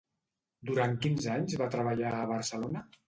Durant 0.69 0.95
quins 1.03 1.27
anys 1.35 1.59
va 1.63 1.67
treballar 1.77 2.15
a 2.23 2.29
Barcelona? 2.33 2.85